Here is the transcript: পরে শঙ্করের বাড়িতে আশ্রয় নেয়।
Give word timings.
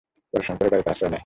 পরে 0.31 0.43
শঙ্করের 0.47 0.71
বাড়িতে 0.71 0.91
আশ্রয় 0.93 1.11
নেয়। 1.11 1.19